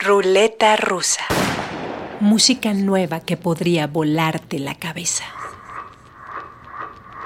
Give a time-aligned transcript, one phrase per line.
[0.00, 1.22] Ruleta rusa.
[2.20, 5.24] Música nueva que podría volarte la cabeza.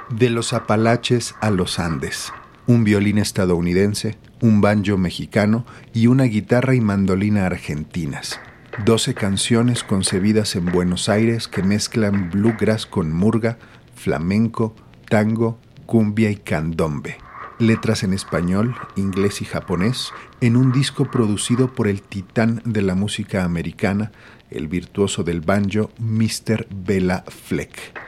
[0.08, 2.32] De los Apalaches a los Andes.
[2.66, 8.40] Un violín estadounidense, un banjo mexicano y una guitarra y mandolina argentinas.
[8.86, 13.59] Doce canciones concebidas en Buenos Aires que mezclan bluegrass con murga,
[13.96, 14.75] flamenco,
[15.11, 17.18] tango, cumbia y candombe
[17.59, 22.95] letras en español, inglés y japonés, en un disco producido por el titán de la
[22.95, 24.12] música americana,
[24.50, 26.67] el virtuoso del banjo, Mr.
[26.71, 27.99] Bella Fleck.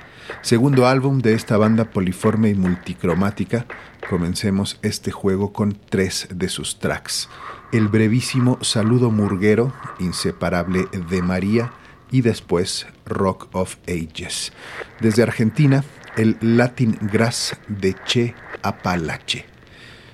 [0.43, 3.67] Segundo álbum de esta banda poliforme y multicromática,
[4.09, 7.29] comencemos este juego con tres de sus tracks.
[7.73, 11.73] El brevísimo Saludo Murguero, inseparable de María,
[12.11, 14.53] y después Rock of Ages.
[15.01, 15.85] Desde Argentina,
[16.17, 19.45] el Latin Grass de Che Apalache.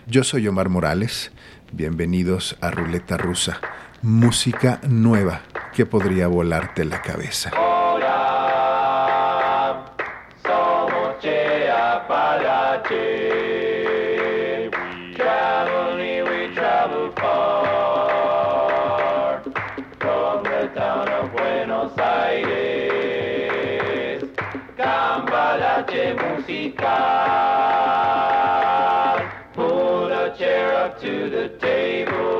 [0.08, 1.30] Yo soy Omar Morales,
[1.70, 3.60] bienvenidos a Ruleta Rusa,
[4.02, 5.42] música nueva
[5.72, 7.52] que podría volarte la cabeza.
[30.80, 32.39] Up to the table.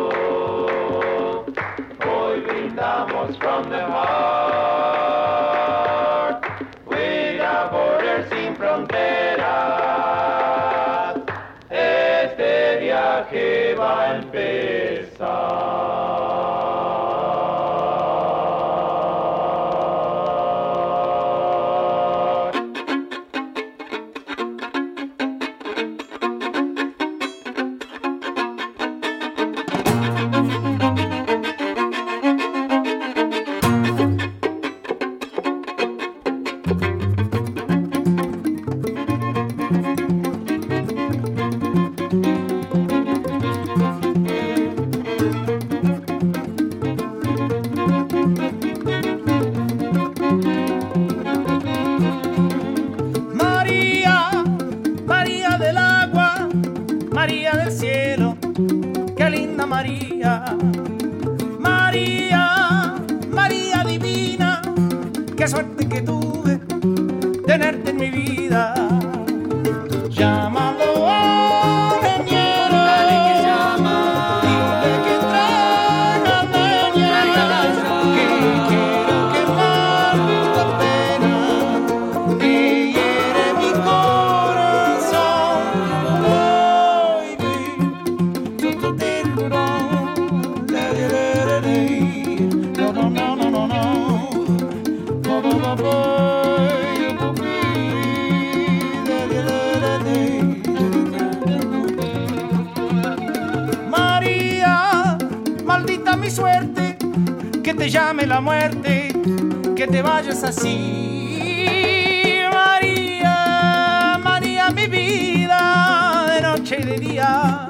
[110.45, 112.39] Así.
[112.53, 117.69] María, María, mi vida, de noche y de día,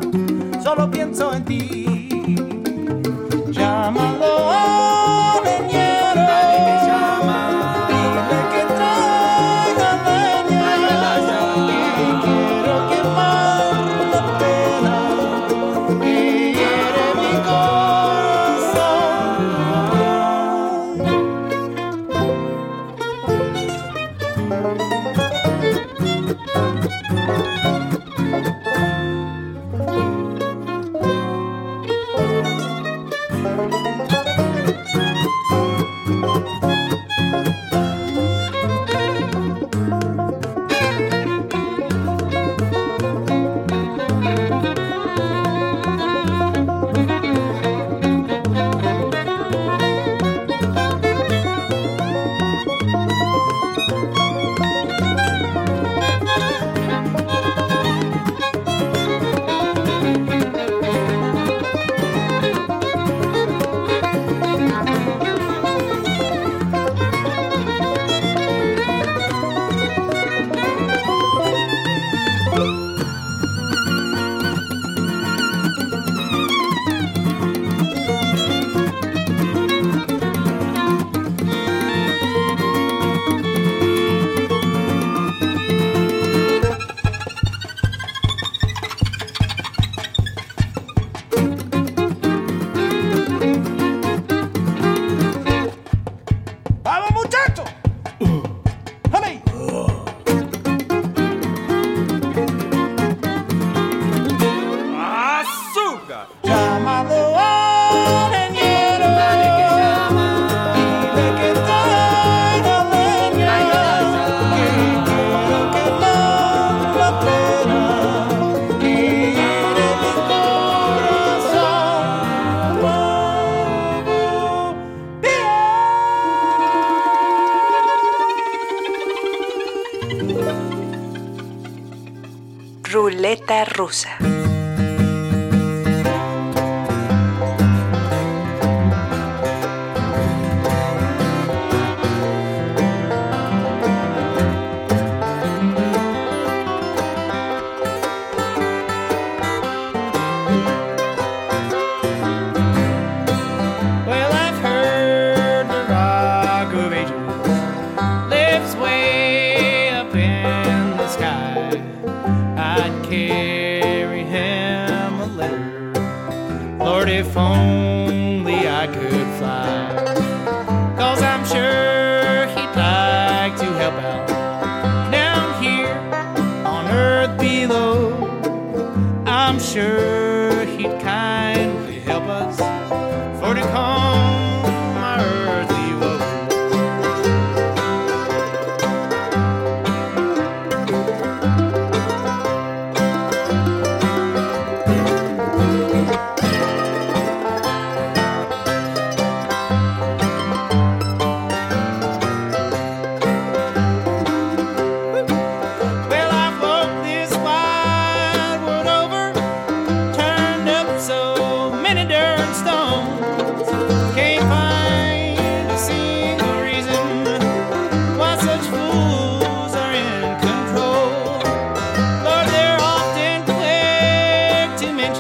[0.62, 1.79] solo pienso en ti.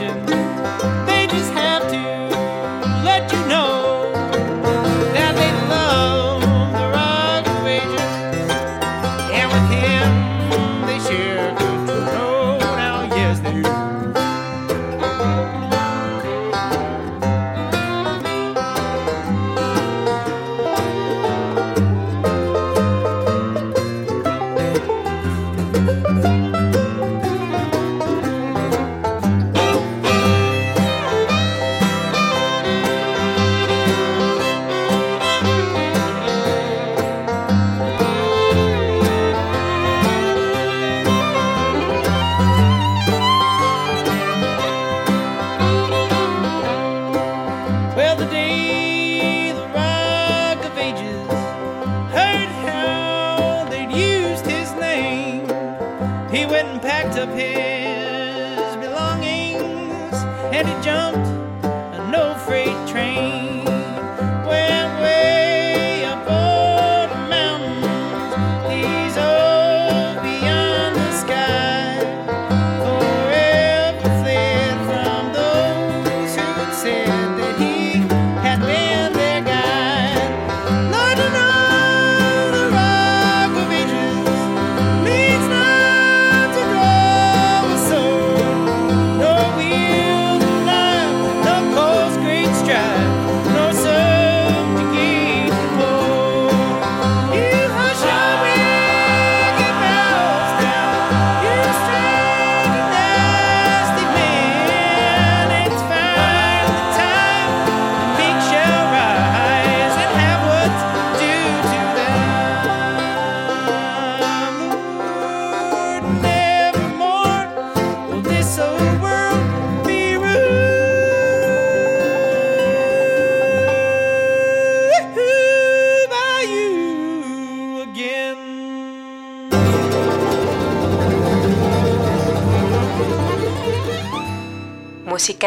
[0.00, 0.49] kitchen.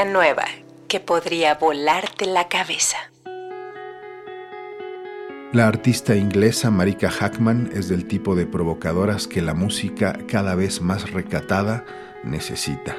[0.01, 0.45] Nueva
[0.87, 2.97] que podría volarte la cabeza.
[5.53, 10.81] La artista inglesa Marika Hackman es del tipo de provocadoras que la música cada vez
[10.81, 11.85] más recatada
[12.23, 12.95] necesita.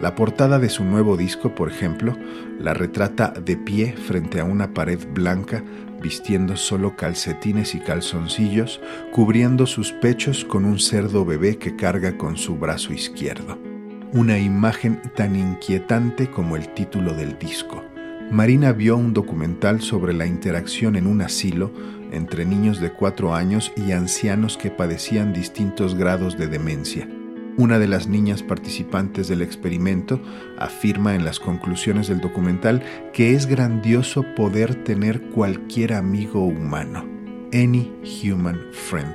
[0.00, 2.16] La portada de su nuevo disco, por ejemplo,
[2.58, 5.62] la retrata de pie frente a una pared blanca,
[6.00, 8.80] vistiendo solo calcetines y calzoncillos,
[9.12, 13.71] cubriendo sus pechos con un cerdo bebé que carga con su brazo izquierdo.
[14.14, 17.82] Una imagen tan inquietante como el título del disco.
[18.30, 21.72] Marina vio un documental sobre la interacción en un asilo
[22.10, 27.08] entre niños de cuatro años y ancianos que padecían distintos grados de demencia.
[27.56, 30.20] Una de las niñas participantes del experimento
[30.58, 32.82] afirma en las conclusiones del documental
[33.14, 37.08] que es grandioso poder tener cualquier amigo humano.
[37.54, 37.90] Any
[38.22, 39.14] Human Friend,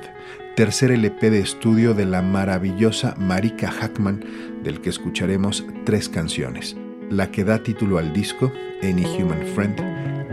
[0.56, 4.24] tercer LP de estudio de la maravillosa Marika Hackman,
[4.68, 6.76] del que escucharemos tres canciones.
[7.10, 8.52] La que da título al disco,
[8.84, 9.80] Any Human Friend,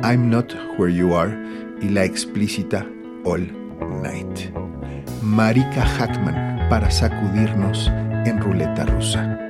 [0.02, 1.32] I'm Not Where You Are
[1.80, 2.84] y la explícita
[3.24, 3.48] All
[4.02, 4.52] Night.
[5.22, 7.88] Marika Hackman para sacudirnos
[8.26, 9.43] en ruleta rusa.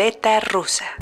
[0.00, 0.99] Ruleta rusa.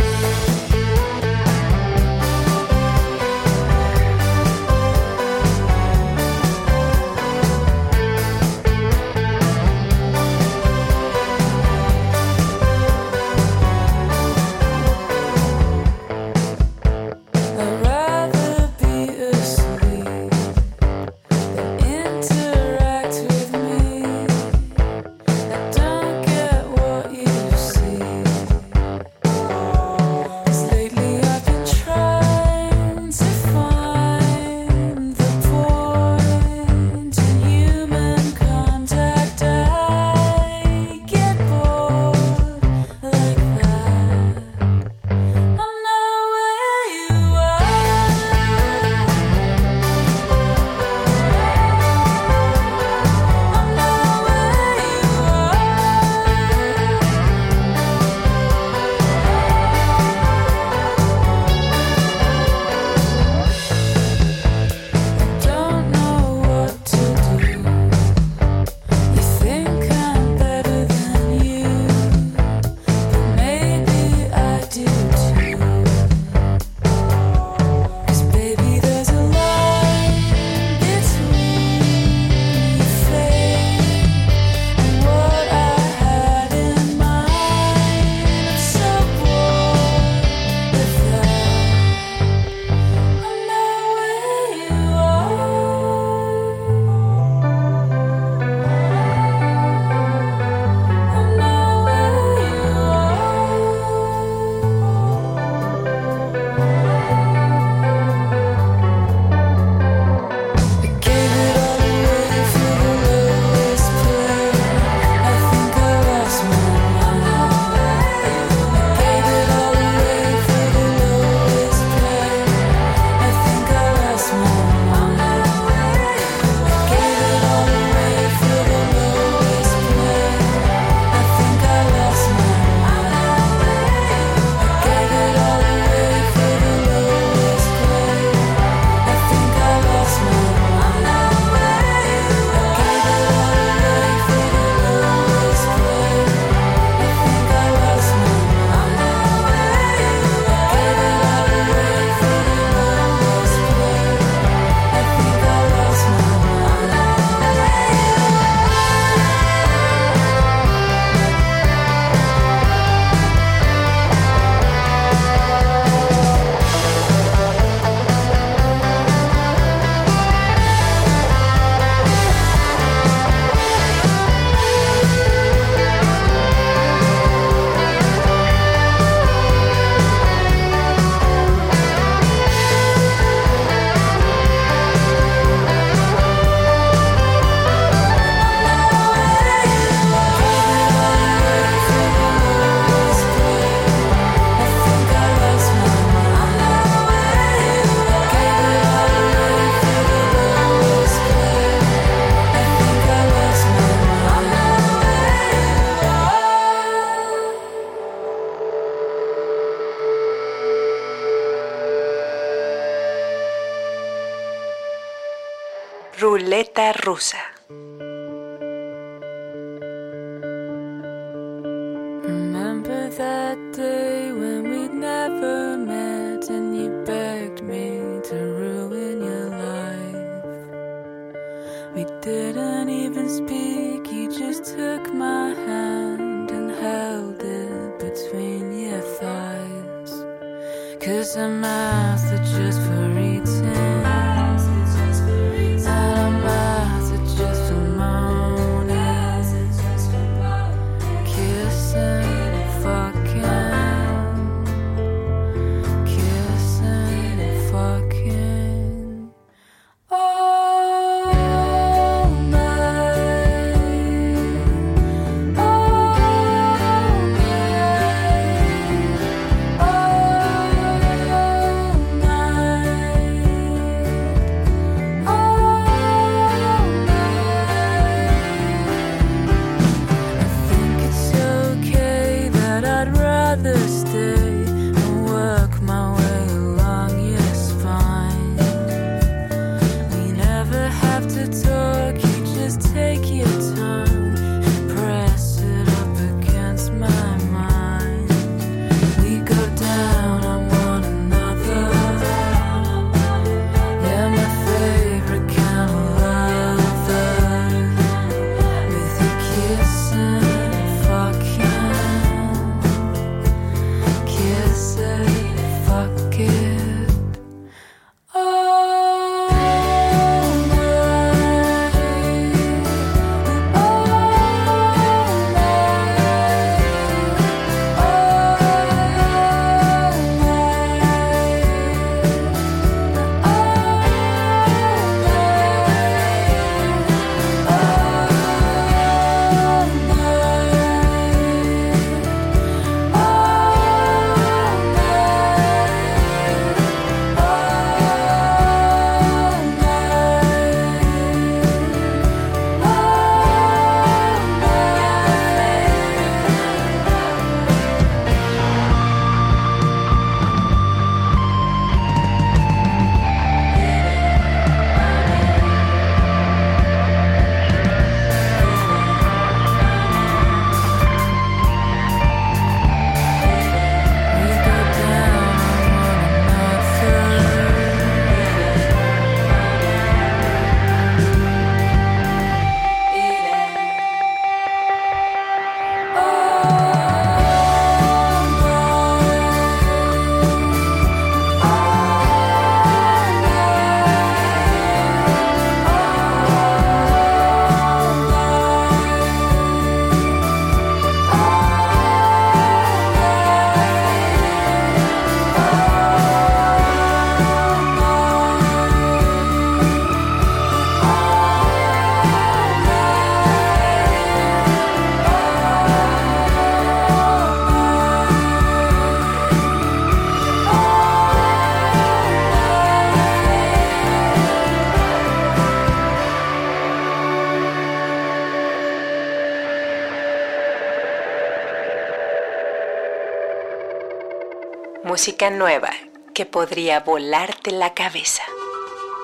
[435.18, 435.90] Música nueva
[436.32, 438.44] que podría volarte la cabeza.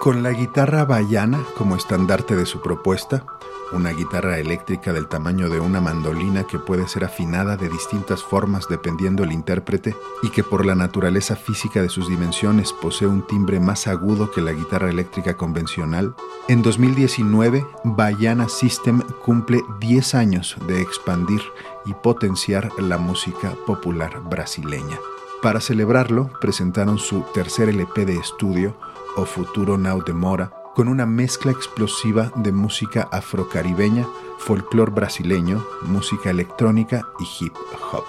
[0.00, 3.24] Con la guitarra baiana como estandarte de su propuesta,
[3.70, 8.66] una guitarra eléctrica del tamaño de una mandolina que puede ser afinada de distintas formas
[8.68, 13.60] dependiendo el intérprete y que por la naturaleza física de sus dimensiones posee un timbre
[13.60, 16.16] más agudo que la guitarra eléctrica convencional,
[16.48, 21.40] en 2019 Baiana System cumple 10 años de expandir
[21.86, 24.98] y potenciar la música popular brasileña.
[25.44, 28.78] Para celebrarlo, presentaron su tercer LP de estudio,
[29.14, 34.06] O Futuro Now Demora, con una mezcla explosiva de música afrocaribeña,
[34.38, 37.52] folclor brasileño, música electrónica y hip
[37.92, 38.04] hop.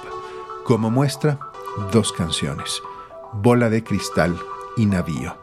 [0.63, 1.37] Como muestra,
[1.91, 2.81] dos canciones,
[3.33, 4.39] Bola de Cristal
[4.77, 5.35] y Navío.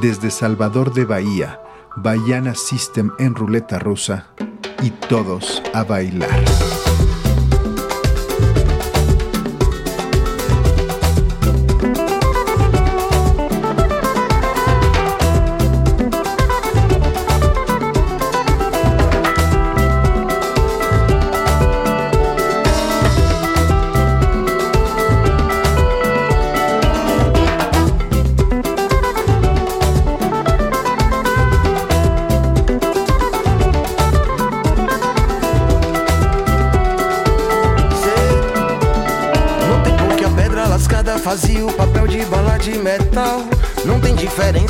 [0.00, 1.60] Desde Salvador de Bahía,
[1.96, 4.28] Baiana System en ruleta rusa
[4.80, 6.85] y todos a bailar.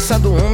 [0.07, 0.46] cabeça do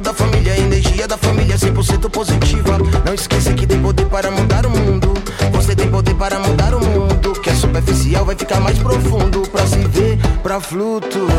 [0.00, 2.78] sofrimento da família, energia da família 100% positiva.
[3.04, 5.14] Não esqueça que tem poder para mudar o mundo.
[5.52, 7.32] Você tem poder para mudar o mundo.
[7.40, 9.42] Que é superficial vai ficar mais profundo.
[9.50, 11.30] Pra se ver, pra flutuar.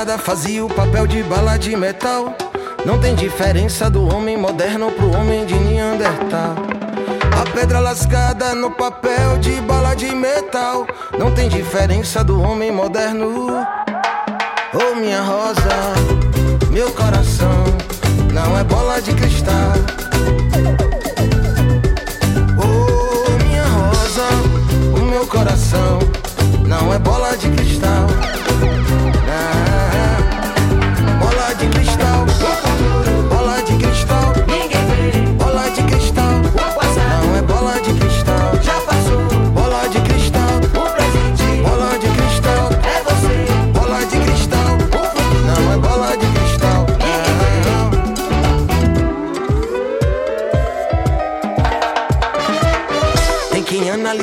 [0.00, 2.34] Lascada fazia o papel de bala de metal.
[2.86, 6.54] Não tem diferença do homem moderno pro homem de Neandertal.
[7.38, 10.86] A pedra lascada no papel de bala de metal.
[11.18, 13.66] Não tem diferença do homem moderno.
[14.72, 15.92] Oh, minha rosa,
[16.70, 17.64] meu coração
[18.32, 19.74] não é bola de cristal.
[22.56, 25.98] Oh, minha rosa, o meu coração
[26.66, 28.09] não é bola de cristal.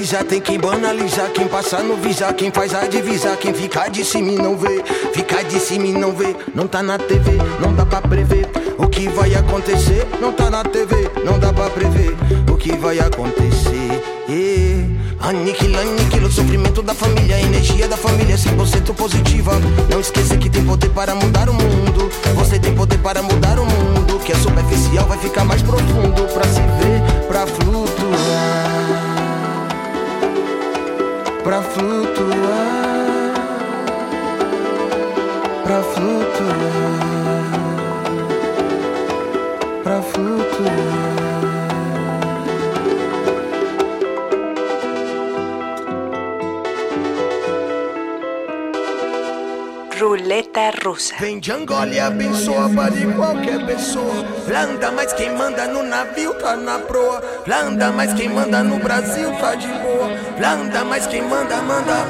[0.08, 4.06] Analisar, tem quem banalizar, quem passar no visar, quem faz a divisar, quem ficar de
[4.06, 4.82] cima e não vê,
[5.14, 8.88] ficar de cima e não vê, não tá na TV, não dá pra prever o
[8.88, 12.16] que vai acontecer, não tá na TV, não dá pra prever
[12.50, 14.02] o que vai acontecer.
[14.30, 14.88] Yeah.
[15.20, 19.54] Aniquila, aniquila o sofrimento da família, a energia da família é 100% positiva.
[19.90, 22.10] Não esqueça que tem poder para mudar o mundo.
[22.36, 24.20] Você tem poder para mudar o mundo.
[24.20, 28.67] Que é superficial vai ficar mais profundo pra se ver, pra flutuar.
[31.48, 33.34] Pra flutuar.
[35.64, 36.58] Pra flutuar.
[39.82, 41.17] Pra flutuar.
[50.00, 51.16] Ruleta russa.
[51.20, 54.24] Vem de Angola e abençoa para qualquer pessoa.
[54.48, 57.20] Landa, mas quem manda no navio tá na proa.
[57.48, 60.10] Landa, mas quem manda no Brasil tá de boa.
[60.40, 62.06] Landa, mas quem manda, manda.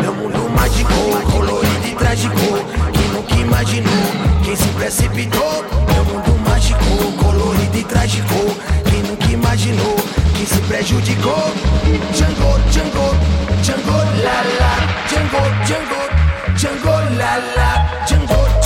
[0.00, 0.92] Meu mundo mágico,
[1.30, 2.34] colorido e trágico.
[2.92, 3.92] Quem nunca imaginou,
[4.44, 5.64] quem se precipitou.
[5.94, 8.34] Meu mundo mágico, colorido e trágico.
[8.90, 9.96] Quem nunca imaginou,
[10.36, 11.52] quem se prejudicou.
[12.12, 13.14] Django, Django,
[13.62, 15.06] Django, la la.
[15.06, 16.17] Django, Django.
[16.58, 17.70] Django la la,
[18.04, 18.57] Django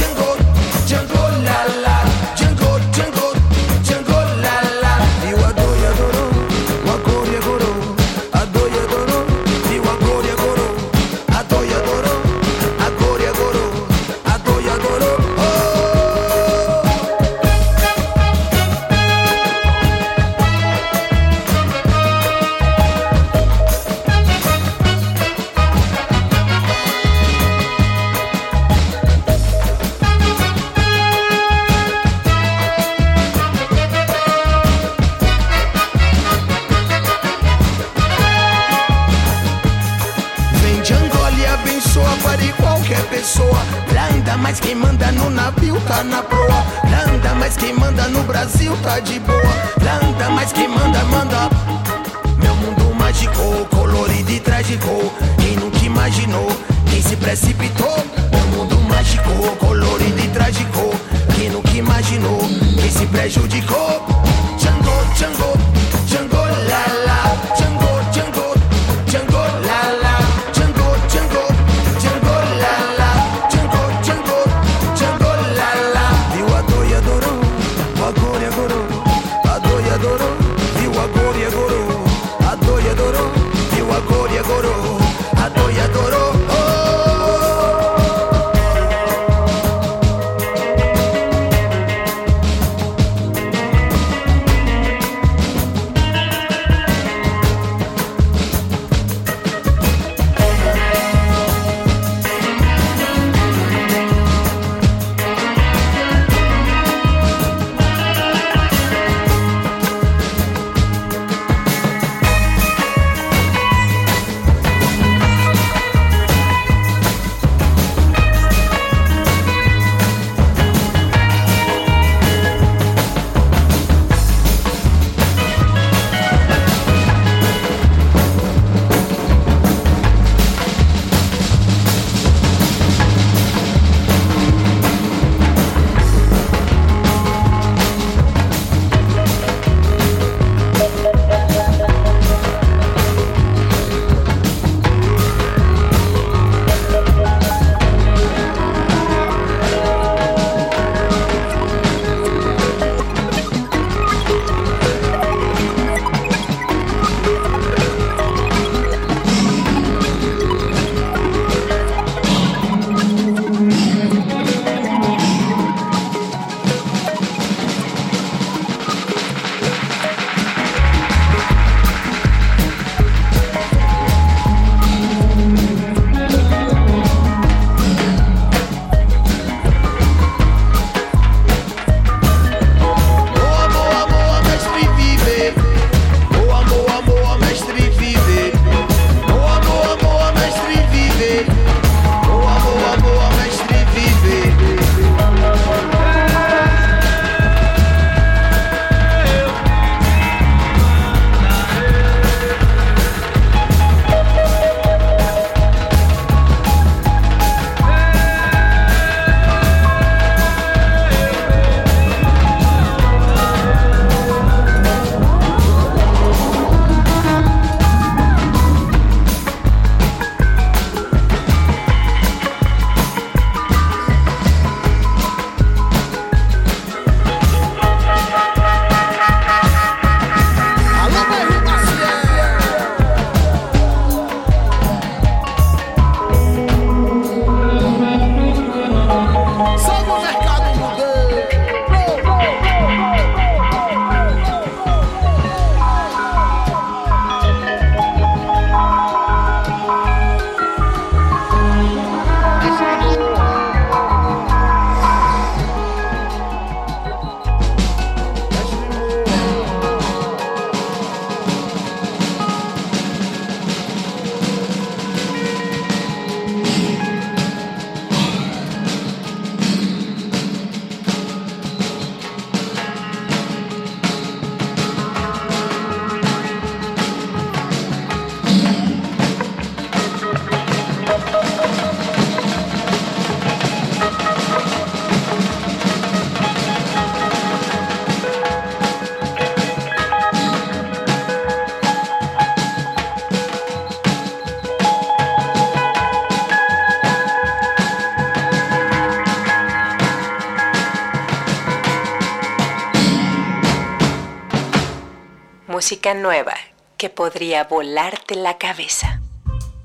[306.16, 306.55] Nueva
[306.96, 309.20] que podría volarte la cabeza.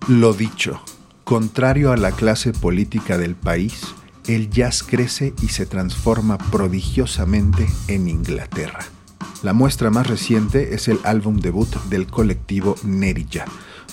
[0.08, 0.82] Lo dicho,
[1.26, 3.94] contrario a la clase política del país,
[4.26, 8.86] el jazz crece y se transforma prodigiosamente en Inglaterra.
[9.44, 13.44] La muestra más reciente es el álbum debut del colectivo Nerija,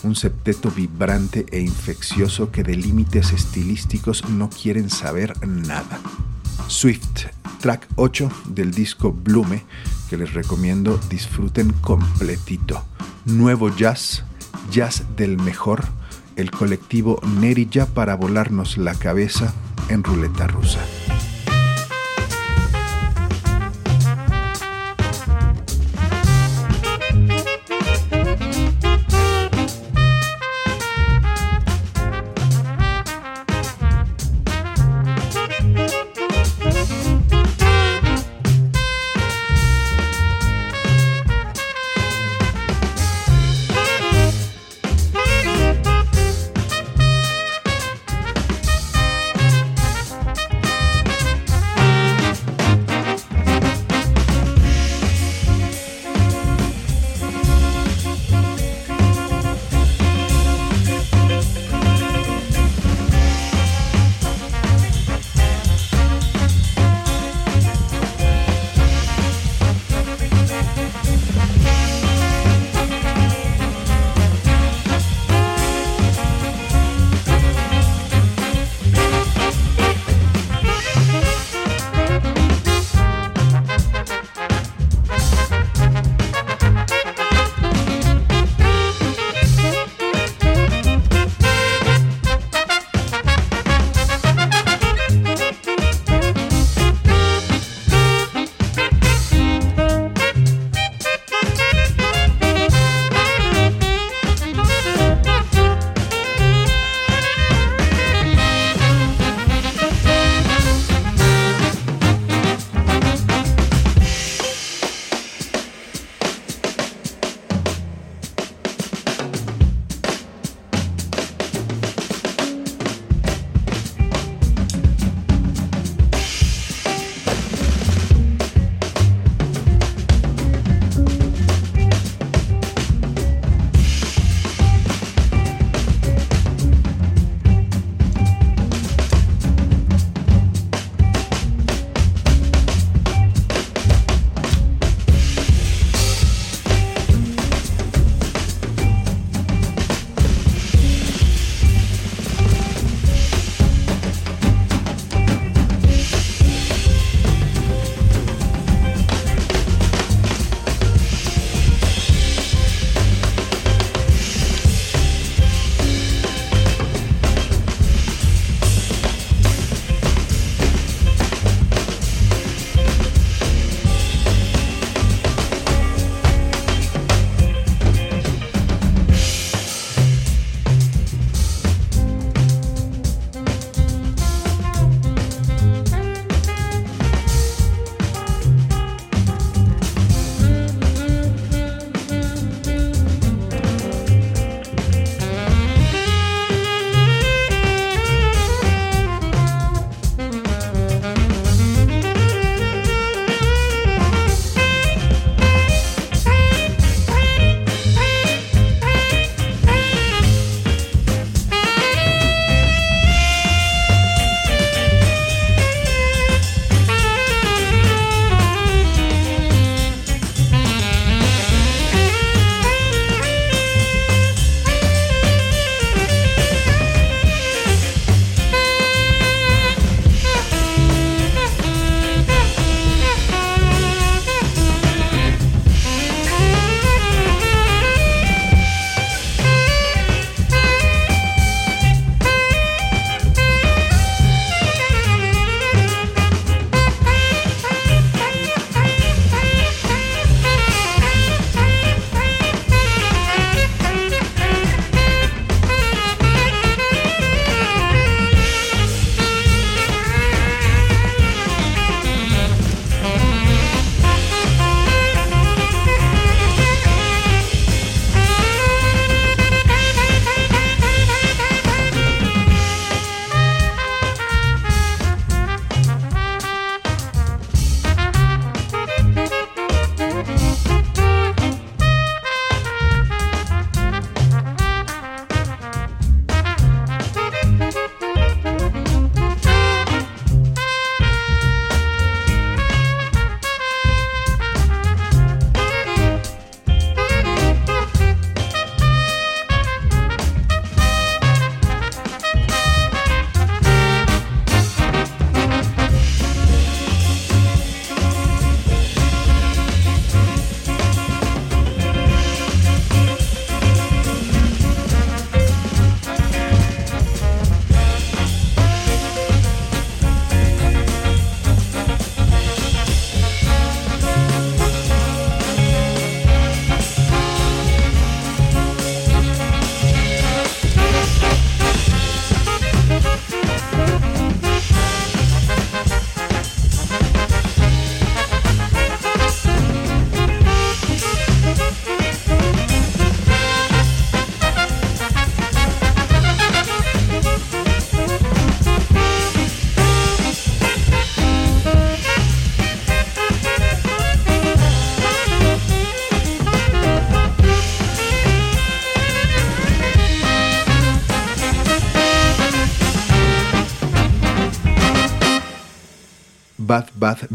[0.04, 5.98] un septeto vibrante e infeccioso que de límites estilísticos no quieren saber nada.
[6.68, 7.26] Swift,
[7.64, 9.64] track 8 del disco Blume,
[10.10, 12.84] que les recomiendo disfruten completito.
[13.24, 14.22] Nuevo jazz,
[14.70, 15.82] jazz del mejor,
[16.36, 19.54] el colectivo Nerija para volarnos la cabeza
[19.88, 20.80] en ruleta rusa.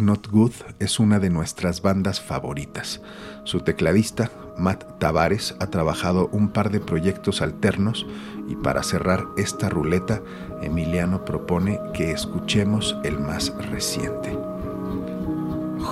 [0.09, 2.99] Not Good es una de nuestras bandas favoritas.
[3.43, 8.07] Su tecladista, Matt Tavares, ha trabajado un par de proyectos alternos
[8.47, 10.19] y para cerrar esta ruleta,
[10.63, 14.35] Emiliano propone que escuchemos el más reciente.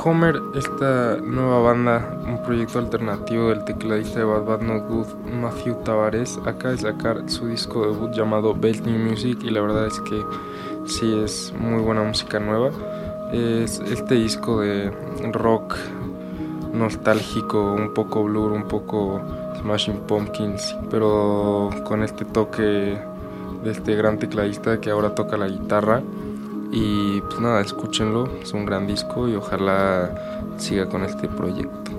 [0.03, 5.75] Homer, esta nueva banda, un proyecto alternativo del tecladista de Bad Bad Not Good, Matthew
[5.83, 10.25] Tavares, acaba de sacar su disco debut llamado New Music y la verdad es que
[10.87, 12.71] sí es muy buena música nueva.
[13.31, 14.91] Es este disco de
[15.33, 15.75] rock
[16.73, 19.21] nostálgico, un poco blur, un poco
[19.61, 22.97] Smashing Pumpkins, pero con este toque
[23.63, 26.01] de este gran tecladista que ahora toca la guitarra.
[26.71, 31.91] Y pues nada, escúchenlo, es un gran disco y ojalá siga con este proyecto.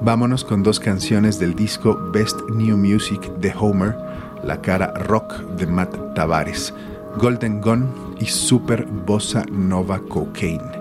[0.00, 3.96] Vámonos con dos canciones del disco Best New Music de Homer,
[4.42, 6.74] la cara rock de Matt Tavares,
[7.18, 10.73] Golden Gun y Super Bossa Nova Cocaine.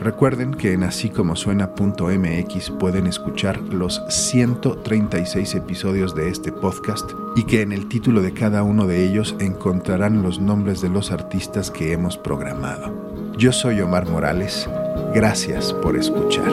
[0.00, 7.44] Recuerden que en así como suena.mx pueden escuchar los 136 episodios de este podcast y
[7.44, 11.70] que en el título de cada uno de ellos encontrarán los nombres de los artistas
[11.70, 12.92] que hemos programado.
[13.36, 14.68] Yo soy Omar Morales,
[15.14, 16.52] gracias por escuchar.